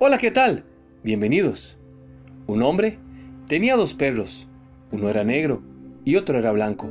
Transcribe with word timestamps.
Hola, 0.00 0.16
¿qué 0.18 0.30
tal? 0.30 0.62
Bienvenidos. 1.02 1.76
Un 2.46 2.62
hombre 2.62 3.00
tenía 3.48 3.74
dos 3.74 3.94
perros. 3.94 4.46
Uno 4.92 5.08
era 5.08 5.24
negro 5.24 5.60
y 6.04 6.14
otro 6.14 6.38
era 6.38 6.52
blanco. 6.52 6.88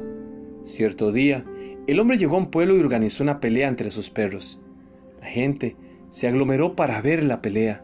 Cierto 0.63 1.13
día, 1.13 1.45
el 1.87 2.01
hombre 2.01 2.17
llegó 2.17 2.35
a 2.35 2.39
un 2.39 2.51
pueblo 2.51 2.75
y 2.75 2.81
organizó 2.81 3.23
una 3.23 3.39
pelea 3.39 3.69
entre 3.69 3.91
sus 3.91 4.09
perros. 4.09 4.59
La 5.21 5.27
gente 5.27 5.77
se 6.09 6.27
aglomeró 6.27 6.75
para 6.75 7.01
ver 7.01 7.23
la 7.23 7.41
pelea. 7.41 7.81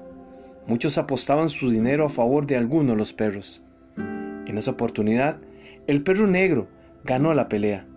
Muchos 0.68 0.98
apostaban 0.98 1.48
su 1.48 1.70
dinero 1.70 2.06
a 2.06 2.10
favor 2.10 2.46
de 2.46 2.58
alguno 2.58 2.92
de 2.92 2.98
los 2.98 3.14
perros. 3.14 3.64
En 3.96 4.58
esa 4.58 4.72
oportunidad, 4.72 5.40
el 5.88 6.04
perro 6.04 6.28
negro 6.28 6.68
ganó 7.06 7.34
la 7.34 7.48
pelea. 7.48 7.88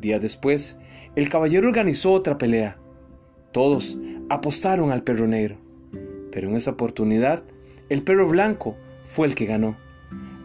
Días 0.00 0.20
después, 0.20 0.78
el 1.16 1.30
caballero 1.30 1.66
organizó 1.66 2.12
otra 2.12 2.38
pelea. 2.38 2.78
Todos 3.50 3.98
apostaron 4.30 4.92
al 4.92 5.02
perro 5.02 5.26
negro. 5.26 5.67
Pero 6.38 6.50
en 6.50 6.56
esa 6.56 6.70
oportunidad, 6.70 7.42
el 7.88 8.04
perro 8.04 8.28
blanco 8.28 8.76
fue 9.02 9.26
el 9.26 9.34
que 9.34 9.44
ganó. 9.44 9.76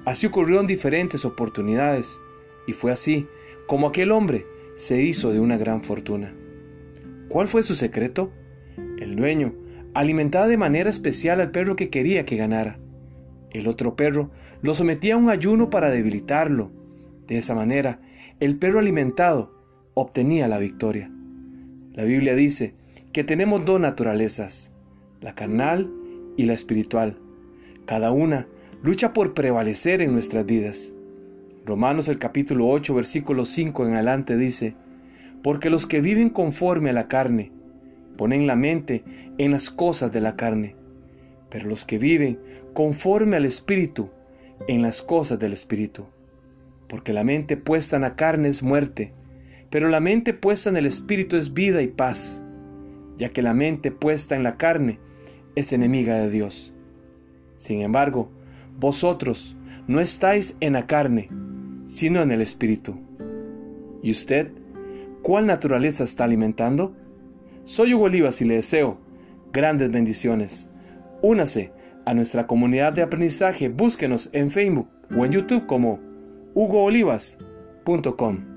Así 0.05 0.25
ocurrió 0.25 0.59
en 0.59 0.65
diferentes 0.65 1.23
oportunidades, 1.23 2.19
y 2.65 2.73
fue 2.73 2.91
así 2.91 3.27
como 3.67 3.85
aquel 3.85 4.09
hombre 4.09 4.47
se 4.75 5.03
hizo 5.03 5.31
de 5.31 5.39
una 5.39 5.55
gran 5.55 5.83
fortuna. 5.83 6.33
¿Cuál 7.29 7.47
fue 7.47 7.61
su 7.61 7.75
secreto? 7.75 8.31
El 8.97 9.15
dueño 9.15 9.53
alimentaba 9.93 10.47
de 10.47 10.57
manera 10.57 10.89
especial 10.89 11.39
al 11.39 11.51
perro 11.51 11.75
que 11.75 11.91
quería 11.91 12.25
que 12.25 12.37
ganara. 12.37 12.79
El 13.51 13.67
otro 13.67 13.95
perro 13.95 14.31
lo 14.63 14.73
sometía 14.73 15.13
a 15.13 15.17
un 15.17 15.29
ayuno 15.29 15.69
para 15.69 15.91
debilitarlo. 15.91 16.71
De 17.27 17.37
esa 17.37 17.53
manera, 17.53 18.01
el 18.39 18.57
perro 18.57 18.79
alimentado 18.79 19.53
obtenía 19.93 20.47
la 20.47 20.57
victoria. 20.57 21.11
La 21.93 22.03
Biblia 22.03 22.33
dice 22.33 22.73
que 23.11 23.23
tenemos 23.23 23.63
dos 23.63 23.79
naturalezas, 23.79 24.72
la 25.23 25.33
carnal 25.33 25.89
y 26.35 26.43
la 26.45 26.53
espiritual. 26.53 27.17
Cada 27.85 28.11
una 28.11 28.45
lucha 28.83 29.13
por 29.13 29.33
prevalecer 29.33 30.01
en 30.01 30.11
nuestras 30.11 30.45
vidas. 30.45 30.93
Romanos 31.65 32.09
el 32.09 32.19
capítulo 32.19 32.67
8 32.67 32.93
versículo 32.93 33.45
5 33.45 33.87
en 33.87 33.93
adelante 33.93 34.35
dice, 34.35 34.75
porque 35.41 35.69
los 35.69 35.85
que 35.85 36.01
viven 36.01 36.29
conforme 36.29 36.89
a 36.89 36.93
la 36.93 37.07
carne 37.07 37.51
ponen 38.17 38.47
la 38.47 38.57
mente 38.57 39.05
en 39.37 39.51
las 39.51 39.69
cosas 39.69 40.11
de 40.11 40.19
la 40.19 40.35
carne, 40.35 40.75
pero 41.49 41.69
los 41.69 41.85
que 41.85 41.97
viven 41.97 42.39
conforme 42.73 43.37
al 43.37 43.45
Espíritu 43.45 44.09
en 44.67 44.81
las 44.81 45.01
cosas 45.01 45.39
del 45.39 45.53
Espíritu. 45.53 46.05
Porque 46.89 47.13
la 47.13 47.23
mente 47.23 47.55
puesta 47.55 47.95
en 47.95 48.01
la 48.01 48.17
carne 48.17 48.49
es 48.49 48.61
muerte, 48.61 49.13
pero 49.69 49.87
la 49.87 50.01
mente 50.01 50.33
puesta 50.33 50.69
en 50.69 50.75
el 50.75 50.85
Espíritu 50.85 51.37
es 51.37 51.53
vida 51.53 51.81
y 51.81 51.87
paz, 51.87 52.43
ya 53.17 53.29
que 53.29 53.41
la 53.41 53.53
mente 53.53 53.89
puesta 53.89 54.35
en 54.35 54.43
la 54.43 54.57
carne 54.57 54.99
es 55.55 55.73
enemiga 55.73 56.15
de 56.15 56.29
Dios. 56.29 56.73
Sin 57.55 57.81
embargo, 57.81 58.29
vosotros 58.79 59.55
no 59.87 59.99
estáis 59.99 60.57
en 60.59 60.73
la 60.73 60.87
carne, 60.87 61.29
sino 61.85 62.21
en 62.21 62.31
el 62.31 62.41
Espíritu. 62.41 62.95
¿Y 64.01 64.11
usted? 64.11 64.51
¿Cuál 65.21 65.45
naturaleza 65.45 66.03
está 66.03 66.25
alimentando? 66.25 66.95
Soy 67.63 67.93
Hugo 67.93 68.05
Olivas 68.05 68.41
y 68.41 68.45
le 68.45 68.55
deseo 68.55 68.97
grandes 69.53 69.91
bendiciones. 69.91 70.71
Únase 71.21 71.71
a 72.05 72.13
nuestra 72.13 72.47
comunidad 72.47 72.93
de 72.93 73.03
aprendizaje. 73.03 73.69
Búsquenos 73.69 74.29
en 74.33 74.51
Facebook 74.51 74.89
o 75.17 75.25
en 75.25 75.31
YouTube 75.31 75.65
como 75.65 75.99
hugoolivas.com. 76.53 78.52